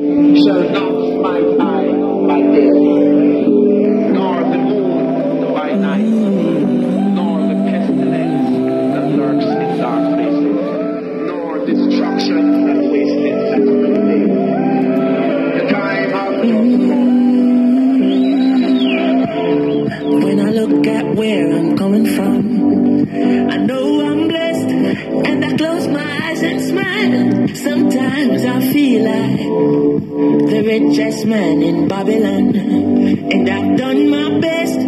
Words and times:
shall 0.00 0.64
not 0.70 0.92
smite 1.12 1.60
eye 1.60 1.92
by 2.26 2.40
day, 2.40 2.70
nor 4.16 4.36
the 4.50 4.59
Sometimes 27.00 28.44
I 28.44 28.60
feel 28.72 29.04
like 29.04 29.38
the 30.50 30.62
richest 30.66 31.24
man 31.26 31.62
in 31.62 31.88
Babylon, 31.88 32.54
and 32.54 33.48
I've 33.48 33.78
done 33.78 34.10
my 34.10 34.38
best, 34.38 34.80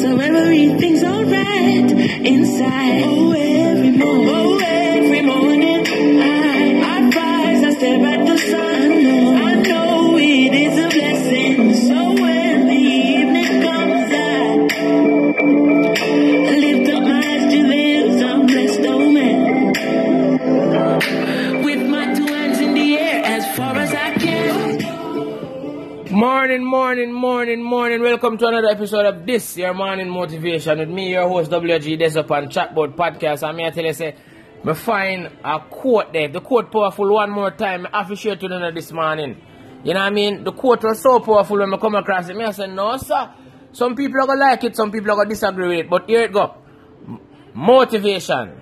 so 0.00 0.18
everything's 0.18 1.02
alright 1.02 1.90
inside. 2.24 3.02
Oh, 3.04 3.32
every 3.32 3.90
morning, 3.90 4.49
Morning, 26.90 27.12
morning, 27.12 27.62
morning. 27.62 28.00
Welcome 28.00 28.36
to 28.38 28.48
another 28.48 28.66
episode 28.66 29.06
of 29.06 29.24
this, 29.24 29.56
your 29.56 29.72
morning 29.74 30.08
motivation 30.08 30.80
with 30.80 30.88
me, 30.88 31.12
your 31.12 31.28
host, 31.28 31.48
WG 31.48 31.96
Desop 31.96 32.28
on 32.32 32.50
Chatbout 32.50 32.96
Podcast. 32.96 33.46
I'm 33.48 33.58
here 33.58 33.70
to 33.70 33.76
tell 33.76 33.84
you, 33.84 33.92
say, 33.92 34.16
me 34.64 34.74
find 34.74 35.30
a 35.44 35.60
quote 35.60 36.12
there. 36.12 36.26
The 36.26 36.40
quote 36.40 36.72
powerful 36.72 37.14
one 37.14 37.30
more 37.30 37.52
time. 37.52 37.86
I 37.92 38.12
share 38.14 38.34
to 38.34 38.48
you 38.48 38.72
this 38.72 38.90
morning. 38.90 39.40
You 39.84 39.94
know 39.94 40.00
what 40.00 40.06
I 40.06 40.10
mean? 40.10 40.42
The 40.42 40.50
quote 40.50 40.82
was 40.82 41.00
so 41.00 41.20
powerful 41.20 41.58
when 41.58 41.72
I 41.72 41.76
come 41.76 41.94
across 41.94 42.28
it. 42.28 42.36
Me, 42.36 42.42
I 42.44 42.50
said, 42.50 42.70
no, 42.70 42.96
sir. 42.96 43.34
Some 43.70 43.94
people 43.94 44.20
are 44.22 44.26
going 44.26 44.40
to 44.40 44.44
like 44.46 44.64
it, 44.64 44.74
some 44.74 44.90
people 44.90 45.12
are 45.12 45.14
going 45.14 45.28
to 45.28 45.34
disagree 45.34 45.68
with 45.68 45.78
it. 45.86 45.88
But 45.88 46.08
here 46.08 46.22
it 46.22 46.32
go. 46.32 46.56
Motivation 47.54 48.60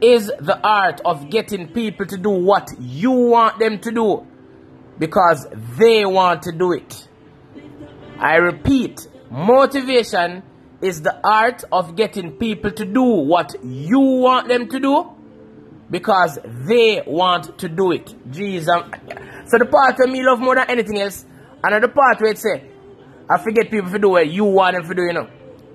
is 0.00 0.32
the 0.40 0.58
art 0.66 1.02
of 1.04 1.28
getting 1.28 1.68
people 1.68 2.06
to 2.06 2.16
do 2.16 2.30
what 2.30 2.70
you 2.80 3.10
want 3.10 3.58
them 3.58 3.78
to 3.80 3.92
do 3.92 4.26
because 4.98 5.46
they 5.76 6.06
want 6.06 6.44
to 6.44 6.52
do 6.52 6.72
it. 6.72 7.05
I 8.18 8.36
repeat, 8.36 9.08
motivation 9.30 10.42
is 10.80 11.02
the 11.02 11.18
art 11.26 11.64
of 11.72 11.96
getting 11.96 12.32
people 12.32 12.70
to 12.70 12.84
do 12.84 13.02
what 13.02 13.54
you 13.64 13.98
want 13.98 14.48
them 14.48 14.68
to 14.68 14.80
do 14.80 15.10
because 15.90 16.38
they 16.44 17.02
want 17.06 17.58
to 17.58 17.68
do 17.68 17.92
it. 17.92 18.14
Jesus. 18.30 18.66
So 19.46 19.58
the 19.58 19.66
part 19.66 20.00
of 20.00 20.10
me 20.10 20.22
love 20.22 20.40
more 20.40 20.54
than 20.56 20.68
anything 20.68 21.00
else, 21.00 21.24
and 21.62 21.82
the 21.82 21.88
part 21.88 22.20
where 22.20 22.32
it 22.32 22.38
say, 22.38 22.64
I 23.28 23.38
forget 23.38 23.70
people 23.70 23.90
to 23.90 23.98
do 23.98 24.08
what 24.10 24.28
you 24.28 24.44
want 24.44 24.76
them 24.76 24.86
to 24.88 24.94
do, 24.94 25.02
you 25.02 25.12
know. 25.12 25.28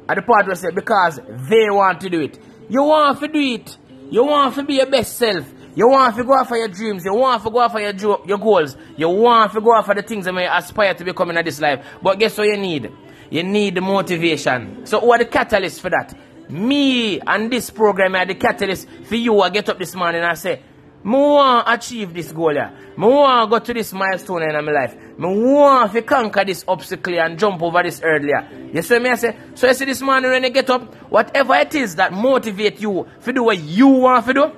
And 0.08 0.18
the 0.18 0.22
part 0.22 0.46
where 0.46 0.54
it 0.54 0.58
say, 0.58 0.72
because 0.74 1.20
they 1.50 1.70
want 1.70 2.02
to 2.02 2.10
do 2.10 2.22
it. 2.22 2.40
You 2.70 2.84
want 2.84 3.20
to 3.20 3.28
do 3.28 3.40
it. 3.40 3.78
You 4.10 4.26
want 4.26 4.56
to 4.56 4.64
be 4.64 4.76
your 4.76 4.90
best 4.90 5.18
self. 5.18 5.46
You 5.76 5.88
want 5.88 6.16
to 6.18 6.24
go 6.24 6.34
after 6.34 6.58
your 6.58 6.68
dreams. 6.68 7.06
You 7.06 7.14
want 7.14 7.44
to 7.44 7.50
go 7.50 7.62
after 7.62 7.80
your, 7.80 8.22
your 8.26 8.38
goals. 8.38 8.76
You 8.98 9.10
want 9.10 9.54
to 9.54 9.62
go 9.62 9.74
after 9.74 9.94
the 9.94 10.02
things 10.02 10.26
that 10.26 10.34
you 10.34 10.48
aspire 10.52 10.94
to 10.94 11.04
become 11.04 11.30
in 11.32 11.46
this 11.46 11.62
life. 11.62 11.86
But 12.02 12.20
guess 12.20 12.38
what 12.38 12.48
you 12.48 12.58
need? 12.58 12.92
You 13.30 13.44
need 13.44 13.76
the 13.76 13.82
motivation. 13.82 14.86
So 14.86 15.00
who 15.00 15.12
are 15.14 15.18
the 15.18 15.26
catalysts 15.26 15.80
for 15.80 15.90
that? 15.90 16.14
Me 16.50 17.22
and 17.22 17.52
this 17.52 17.70
program 17.70 18.16
are 18.16 18.26
the 18.26 18.36
catalyst 18.36 18.88
for 19.06 19.16
you. 19.16 19.40
I 19.40 19.50
get 19.50 19.70
up 19.70 19.80
this 19.80 19.96
morning 19.96 20.22
and 20.22 20.30
I 20.30 20.34
say, 20.34 20.62
me 21.04 21.14
want 21.14 21.66
to 21.66 21.74
achieve 21.74 22.14
this 22.14 22.32
goal 22.32 22.52
here. 22.52 22.72
Me 22.98 23.08
want 23.08 23.50
to 23.50 23.60
go 23.60 23.66
to 23.66 23.74
this 23.74 23.94
milestone 23.94 24.44
in 24.44 24.66
my 24.66 24.72
life. 24.72 24.96
Me 25.18 25.28
want 25.28 25.94
to 25.94 26.02
conquer 26.02 26.44
this 26.44 26.66
obstacle 26.68 27.18
and 27.18 27.40
jump 27.40 27.64
over 27.64 27.82
this 27.82 28.02
earlier. 28.04 28.48
You 28.74 28.82
see 28.82 29.00
me 29.00 29.10
I 29.10 29.16
say? 29.16 29.38
So 29.56 29.68
you 29.68 29.74
see 29.74 29.86
this 29.86 30.02
morning 30.02 30.30
when 30.30 30.44
you 30.44 30.50
get 30.50 30.70
up, 30.70 30.94
whatever 31.10 31.56
it 31.56 31.74
is 31.74 31.96
that 31.96 32.12
motivate 32.12 32.82
you 32.82 33.08
to 33.24 33.34
do 33.34 33.44
what 33.44 33.58
you 33.58 33.88
want 33.88 34.26
to 34.28 34.34
do, 34.34 34.52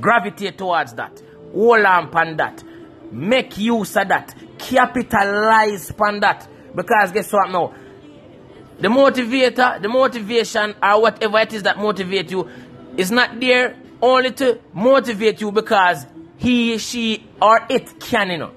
gravitate 0.00 0.58
towards 0.58 0.94
that. 0.94 1.22
Hold 1.52 1.84
on 1.84 2.36
that. 2.36 2.62
Make 3.10 3.58
use 3.58 3.96
of 3.96 4.08
that. 4.08 4.34
Capitalize 4.58 5.90
upon 5.90 6.20
that. 6.20 6.48
Because 6.74 7.12
guess 7.12 7.32
what 7.32 7.50
now? 7.50 7.74
The 8.80 8.88
motivator, 8.88 9.80
the 9.80 9.88
motivation, 9.88 10.74
or 10.82 11.02
whatever 11.02 11.38
it 11.38 11.52
is 11.52 11.62
that 11.62 11.78
motivate 11.78 12.30
you, 12.30 12.48
is 12.96 13.10
not 13.10 13.38
there 13.38 13.76
only 14.00 14.32
to 14.32 14.58
motivate 14.72 15.40
you 15.40 15.52
because 15.52 16.06
he, 16.36 16.78
she, 16.78 17.24
or 17.40 17.60
it 17.68 18.00
can, 18.00 18.30
you 18.30 18.38
know. 18.38 18.50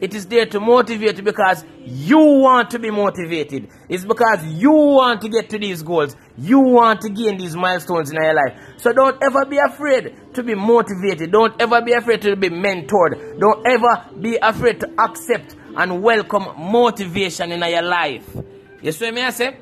It 0.00 0.14
is 0.14 0.26
there 0.26 0.46
to 0.46 0.60
motivate 0.60 1.16
you 1.16 1.22
because 1.22 1.64
you 1.84 2.18
want 2.18 2.70
to 2.70 2.78
be 2.78 2.90
motivated. 2.90 3.68
It's 3.88 4.04
because 4.04 4.44
you 4.44 4.70
want 4.70 5.20
to 5.22 5.28
get 5.28 5.50
to 5.50 5.58
these 5.58 5.82
goals. 5.82 6.16
You 6.38 6.60
want 6.60 7.00
to 7.02 7.08
gain 7.08 7.38
these 7.38 7.56
milestones 7.56 8.10
in 8.10 8.16
your 8.16 8.34
life. 8.34 8.58
So 8.76 8.92
don't 8.92 9.20
ever 9.22 9.46
be 9.46 9.56
afraid 9.56 10.34
to 10.34 10.42
be 10.42 10.54
motivated. 10.54 11.32
Don't 11.32 11.60
ever 11.60 11.80
be 11.82 11.92
afraid 11.92 12.22
to 12.22 12.36
be 12.36 12.50
mentored. 12.50 13.38
Don't 13.40 13.66
ever 13.66 14.04
be 14.20 14.36
afraid 14.36 14.80
to 14.80 14.90
accept 15.00 15.56
and 15.76 16.02
welcome 16.02 16.44
motivation 16.58 17.52
in 17.52 17.60
your 17.60 17.82
life. 17.82 18.36
You 18.82 18.92
see 18.92 19.10
what 19.10 19.18
I 19.18 19.30
say? 19.30 19.56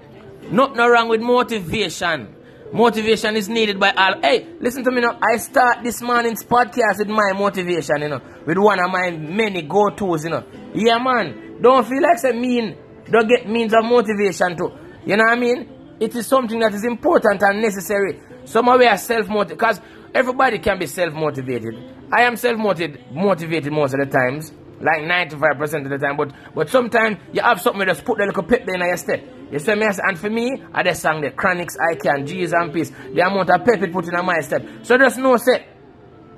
Nothing 0.50 0.76
wrong 0.76 1.08
with 1.08 1.20
motivation. 1.20 2.34
Motivation 2.72 3.36
is 3.36 3.48
needed 3.48 3.78
by 3.78 3.92
all. 3.92 4.20
Hey, 4.20 4.48
listen 4.58 4.82
to 4.82 4.90
me 4.90 5.00
now. 5.00 5.16
I 5.22 5.36
start 5.36 5.84
this 5.84 6.02
morning's 6.02 6.42
podcast 6.42 6.98
with 6.98 7.08
my 7.08 7.32
motivation, 7.38 8.02
you 8.02 8.08
know, 8.08 8.20
with 8.44 8.58
one 8.58 8.80
of 8.80 8.90
my 8.90 9.12
many 9.12 9.62
go-tos, 9.62 10.24
you 10.24 10.30
know. 10.30 10.42
Yeah, 10.74 10.98
man. 10.98 11.62
Don't 11.62 11.86
feel 11.86 12.02
like 12.02 12.18
say 12.18 12.32
mean. 12.32 12.76
Don't 13.08 13.28
get 13.28 13.48
means 13.48 13.72
of 13.74 13.84
motivation 13.84 14.56
too. 14.56 14.72
You 15.06 15.16
know 15.16 15.24
what 15.24 15.36
I 15.36 15.40
mean? 15.40 15.70
It 16.04 16.14
is 16.14 16.26
something 16.26 16.58
that 16.60 16.74
is 16.74 16.84
important 16.84 17.42
and 17.42 17.62
necessary. 17.62 18.20
Some 18.44 18.66
way 18.66 18.86
are 18.86 18.98
self-motivated, 18.98 19.58
because 19.58 19.80
everybody 20.14 20.58
can 20.58 20.78
be 20.78 20.86
self-motivated. 20.86 21.74
I 22.12 22.24
am 22.24 22.36
self-motivated 22.36 23.10
motivated 23.10 23.72
most 23.72 23.94
of 23.94 24.00
the 24.00 24.10
times, 24.12 24.52
like 24.80 25.00
95% 25.00 25.84
of 25.84 25.90
the 25.90 25.98
time. 25.98 26.16
But 26.18 26.32
but 26.54 26.68
sometimes 26.68 27.16
you 27.32 27.40
have 27.40 27.60
something 27.62 27.80
that 27.80 27.94
just 27.94 28.04
put 28.04 28.18
the 28.18 28.26
little 28.26 28.42
pep 28.42 28.68
in 28.68 28.80
your 28.80 28.96
step. 28.98 29.24
You 29.50 29.58
see 29.58 29.74
me? 29.74 29.86
And 29.86 30.18
for 30.18 30.28
me, 30.28 30.62
I 30.74 30.82
just 30.82 31.00
sang 31.00 31.22
the 31.22 31.30
Chronixx 31.30 31.76
I 31.80 31.94
Can, 31.94 32.26
Jesus 32.26 32.52
and 32.52 32.70
Peace. 32.70 32.90
The 32.90 33.20
amount 33.22 33.48
of 33.48 33.64
pep 33.64 33.80
it 33.82 33.92
put 33.92 34.06
in 34.06 34.26
my 34.26 34.40
step. 34.40 34.62
So 34.82 34.98
just 34.98 35.16
know, 35.18 35.38
say, 35.38 35.66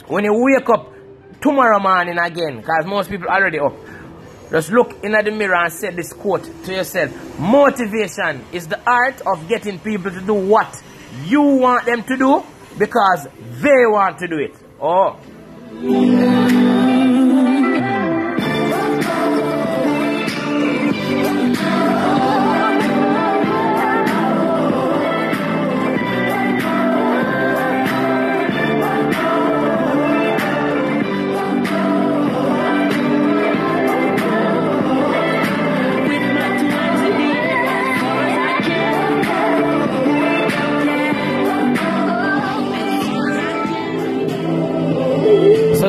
when 0.06 0.22
you 0.22 0.32
wake 0.32 0.68
up 0.70 0.92
tomorrow 1.40 1.80
morning 1.80 2.18
again, 2.18 2.58
because 2.58 2.86
most 2.86 3.10
people 3.10 3.26
already 3.28 3.58
up, 3.58 3.74
just 4.50 4.70
look 4.70 5.04
in 5.04 5.12
the 5.12 5.30
mirror 5.30 5.56
and 5.56 5.72
say 5.72 5.90
this 5.90 6.12
quote 6.12 6.44
to 6.64 6.72
yourself. 6.72 7.10
Motivation 7.38 8.44
is 8.52 8.68
the 8.68 8.80
art 8.88 9.20
of 9.26 9.48
getting 9.48 9.78
people 9.78 10.10
to 10.10 10.20
do 10.20 10.34
what 10.34 10.82
you 11.24 11.42
want 11.42 11.86
them 11.86 12.02
to 12.04 12.16
do 12.16 12.42
because 12.78 13.26
they 13.60 13.86
want 13.86 14.18
to 14.18 14.28
do 14.28 14.38
it. 14.38 14.54
Oh. 14.80 15.18
With 15.72 16.75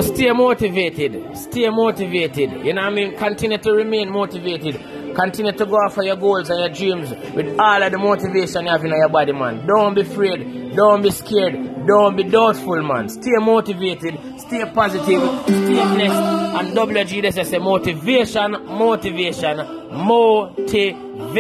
stay 0.08 0.32
motivated. 0.32 1.38
Stay 1.38 1.70
motivated. 1.70 2.52
You 2.66 2.74
know 2.74 2.82
what 2.82 2.92
I 2.92 2.96
mean? 2.96 3.16
Continue 3.18 3.58
to 3.60 3.72
remain 3.72 4.10
motivated. 4.12 4.76
Continue 5.16 5.52
to 5.52 5.66
go 5.66 5.78
after 5.86 6.04
your 6.04 6.16
goals 6.16 6.50
and 6.50 6.60
your 6.60 6.70
dreams 6.70 7.10
with 7.36 7.60
all 7.60 7.82
of 7.82 7.92
the 7.92 7.98
motivation 7.98 8.66
you 8.66 8.72
have 8.72 8.84
in 8.86 8.92
your 8.92 9.10
body, 9.10 9.34
man. 9.34 9.66
Don't 9.66 9.96
be 9.96 10.02
afraid. 10.02 10.76
Don't 10.76 11.02
be 11.02 11.12
scared. 11.12 11.86
Don't 11.88 12.16
be 12.16 12.24
doubtful, 12.24 12.82
man. 12.84 13.10
Stay 13.10 13.32
motivated. 13.40 14.20
Stay 14.40 14.66
positive. 14.74 15.22
Stay 15.44 15.84
blessed. 15.94 16.38
And 16.58 16.76
WG, 16.76 17.22
this 17.22 17.38
is 17.38 17.54
a 17.54 17.60
motivation, 17.60 18.52
motivation, 18.66 19.58
motivation. 19.92 21.38